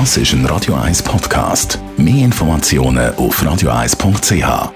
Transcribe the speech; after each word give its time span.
Das 0.00 0.16
ist 0.16 0.32
ein 0.32 0.44
Radio 0.46 0.74
1 0.74 1.04
Podcast. 1.04 1.78
Mehr 1.96 2.24
Informationen 2.24 3.14
auf 3.14 3.40
radio1.ch. 3.40 4.72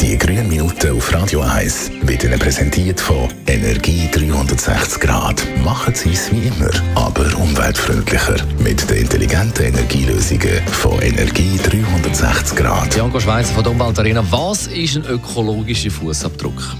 Die 0.00 0.16
grünen 0.16 0.48
Minuten 0.48 0.96
auf 0.96 1.12
Radio 1.12 1.42
1 1.42 1.90
wird 2.00 2.24
Ihnen 2.24 2.38
präsentiert 2.38 2.98
von 2.98 3.28
Energie 3.46 4.08
360 4.10 5.00
Grad. 5.00 5.46
Machen 5.62 5.94
Sie 5.94 6.14
es 6.14 6.32
wie 6.32 6.46
immer, 6.46 6.70
aber 6.94 7.26
umweltfreundlicher. 7.36 8.36
Mit 8.58 8.88
den 8.88 9.02
intelligenten 9.02 9.66
Energielösungen 9.66 10.66
von 10.68 10.98
Energie 11.02 11.58
360 11.62 12.56
Grad. 12.56 12.96
Janko 12.96 13.20
Schweizer 13.20 13.52
von 13.52 13.64
der 13.64 13.72
Umweltarena. 13.72 14.24
Was 14.30 14.66
ist 14.68 14.96
ein 14.96 15.04
ökologischer 15.04 15.90
Fußabdruck? 15.90 16.74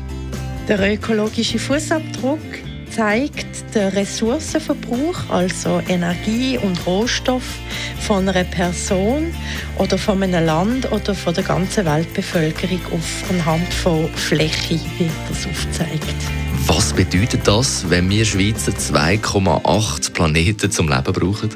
Der 0.72 0.94
ökologische 0.94 1.58
Fußabdruck 1.58 2.40
zeigt 2.90 3.74
den 3.74 3.88
Ressourcenverbrauch, 3.88 5.28
also 5.28 5.82
Energie 5.86 6.56
und 6.56 6.86
Rohstoff 6.86 7.44
von 8.00 8.26
einer 8.26 8.44
Person 8.44 9.34
oder 9.76 9.98
von 9.98 10.22
einem 10.22 10.46
Land 10.46 10.90
oder 10.90 11.14
von 11.14 11.34
der 11.34 11.44
ganzen 11.44 11.84
Weltbevölkerung 11.84 12.80
auf 12.90 13.24
anhand 13.28 13.70
von 13.74 14.08
Fläche 14.14 14.80
wird 14.98 15.10
das 15.28 15.46
aufgezeigt. 15.46 16.51
Was 16.66 16.92
bedeutet 16.92 17.48
das, 17.48 17.90
wenn 17.90 18.08
wir 18.08 18.24
Schweizer 18.24 18.70
2,8 18.70 20.12
Planeten 20.12 20.70
zum 20.70 20.88
Leben 20.88 21.12
brauchen? 21.12 21.50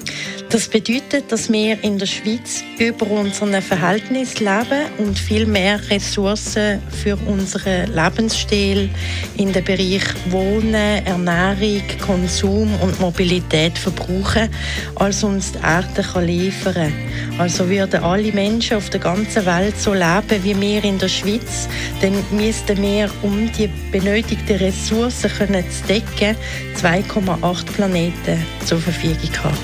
Das 0.50 0.68
bedeutet, 0.68 1.30
dass 1.30 1.50
wir 1.50 1.82
in 1.82 1.98
der 1.98 2.06
Schweiz 2.06 2.62
über 2.78 3.08
unseren 3.10 3.60
Verhältnis 3.62 4.38
leben 4.40 4.86
und 4.98 5.18
viel 5.18 5.46
mehr 5.46 5.80
Ressourcen 5.90 6.80
für 6.90 7.16
unseren 7.26 7.92
Lebensstil 7.92 8.88
in 9.36 9.52
den 9.52 9.64
Bereich 9.64 10.04
Wohnen, 10.30 11.04
Ernährung, 11.04 11.82
Konsum 12.04 12.74
und 12.80 12.98
Mobilität 13.00 13.76
verbrauchen, 13.76 14.48
als 14.96 15.22
uns 15.22 15.52
die 15.52 15.58
Erde 15.58 16.24
liefern 16.24 16.74
kann. 16.74 16.92
Also 17.38 17.68
würden 17.68 18.02
alle 18.02 18.32
Menschen 18.32 18.76
auf 18.76 18.88
der 18.90 19.00
ganzen 19.00 19.44
Welt 19.46 19.78
so 19.78 19.92
leben 19.92 20.42
wie 20.42 20.60
wir 20.60 20.84
in 20.84 20.98
der 20.98 21.08
Schweiz, 21.08 21.68
dann 22.00 22.14
müssten 22.30 22.80
wir, 22.80 23.10
um 23.22 23.50
die 23.52 23.68
benötigten 23.90 24.56
Ressourcen 24.56 24.95
können 25.36 25.64
zu 25.70 25.86
decken, 25.86 26.36
2,8 26.80 27.64
Planeten 27.66 28.44
zur 28.64 28.78
Verfügung 28.78 29.30
haben. 29.42 29.56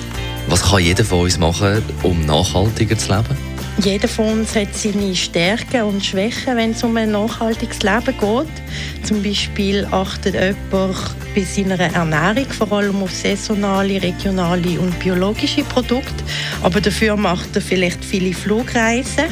Was 0.47 0.61
kann 0.61 0.83
jeder 0.83 1.03
von 1.03 1.21
uns 1.21 1.37
machen, 1.37 1.83
um 2.03 2.25
nachhaltiger 2.25 2.97
zu 2.97 3.13
leben? 3.13 3.37
Jeder 3.83 4.07
von 4.07 4.39
uns 4.39 4.55
hat 4.55 4.75
seine 4.75 5.15
Stärken 5.15 5.83
und 5.83 6.05
Schwächen, 6.05 6.55
wenn 6.57 6.71
es 6.71 6.83
um 6.83 6.95
ein 6.95 7.11
nachhaltiges 7.11 7.81
Leben 7.81 8.15
geht. 8.19 9.03
Zum 9.07 9.23
Beispiel 9.23 9.87
achtet 9.89 10.35
jemand 10.35 10.95
bei 11.33 11.43
seiner 11.43 11.79
Ernährung 11.79 12.49
vor 12.51 12.71
allem 12.71 13.01
auf 13.01 13.11
saisonale, 13.11 14.01
regionale 14.01 14.79
und 14.79 14.97
biologische 14.99 15.63
Produkte. 15.63 16.23
Aber 16.61 16.81
dafür 16.81 17.15
macht 17.17 17.55
er 17.55 17.61
vielleicht 17.61 18.03
viele 18.03 18.33
Flugreisen 18.33 19.25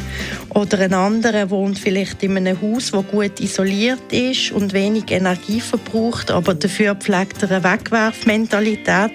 oder 0.54 0.80
ein 0.80 0.94
anderer 0.94 1.50
wohnt 1.50 1.80
vielleicht 1.80 2.24
in 2.24 2.36
einem 2.36 2.62
Haus, 2.62 2.92
das 2.92 3.08
gut 3.08 3.40
isoliert 3.40 4.12
ist 4.12 4.52
und 4.52 4.74
wenig 4.74 5.10
Energie 5.10 5.62
verbraucht, 5.62 6.30
aber 6.30 6.54
dafür 6.54 6.96
pflegt 6.96 7.42
er 7.44 7.52
eine 7.52 7.64
Wegwerfmentalität 7.64 9.14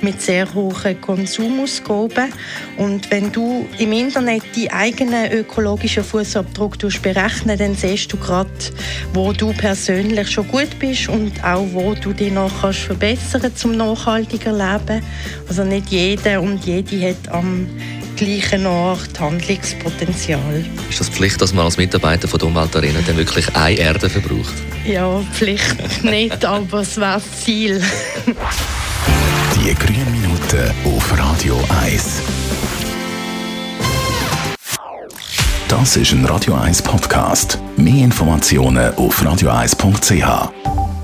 mit 0.00 0.22
sehr 0.22 0.52
hohen 0.54 1.00
Konsumausgaben. 1.00 2.32
Und 2.76 3.10
wenn 3.10 3.32
du 3.32 3.66
im 3.78 3.92
Internet 3.92 4.44
deinen 4.54 4.70
eigenen 4.70 5.32
ökologischen 5.32 6.04
Fußabdruck 6.04 6.78
berechnen 7.02 7.58
dann 7.58 7.74
siehst 7.74 8.12
du 8.12 8.16
gerade, 8.16 8.50
wo 9.12 9.32
du 9.32 9.52
persönlich 9.54 10.30
schon 10.30 10.46
gut 10.46 10.78
bist 10.78 11.08
und 11.08 11.42
auch 11.42 11.66
wo 11.72 11.94
du 11.94 12.12
dich 12.12 12.25
noch 12.30 12.50
kannst 12.60 12.80
verbessern 12.80 13.50
zum 13.54 13.76
nachhaltiger 13.76 14.52
Leben. 14.52 15.02
Also 15.48 15.64
nicht 15.64 15.88
jeder 15.90 16.40
und 16.40 16.64
jede 16.64 17.08
hat 17.08 17.28
am 17.30 17.66
gleichen 18.16 18.66
Ort 18.66 19.18
Handlungspotenzial. 19.20 20.64
Ist 20.88 21.00
das 21.00 21.08
Pflicht, 21.08 21.40
dass 21.40 21.52
man 21.52 21.64
als 21.64 21.76
Mitarbeiter 21.76 22.26
von 22.26 22.38
der 22.38 22.48
Umweltarena 22.48 23.00
dann 23.06 23.16
wirklich 23.16 23.54
eine 23.54 23.78
Erde 23.78 24.08
verbraucht? 24.08 24.54
Ja, 24.86 25.20
Pflicht 25.32 26.02
nicht, 26.02 26.44
aber 26.44 26.80
es 26.80 26.96
wäre 26.96 27.20
Ziel. 27.44 27.82
Die 29.54 29.74
grünen 29.74 30.12
Minuten 30.12 30.70
auf 30.84 31.18
Radio 31.18 31.62
1. 31.82 32.22
Das 35.68 35.96
ist 35.96 36.12
ein 36.12 36.24
Radio 36.24 36.54
1 36.54 36.80
Podcast. 36.82 37.58
Mehr 37.76 38.04
Informationen 38.04 38.94
auf 38.94 39.20
radio1.ch. 39.20 40.95